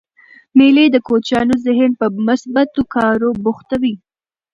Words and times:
مېلې 0.57 0.85
د 0.91 0.97
کوچنيانو 1.07 1.55
ذهن 1.65 1.91
په 1.99 2.05
مثبتو 2.27 2.81
کارو 2.95 3.29
بوختوي. 3.43 3.93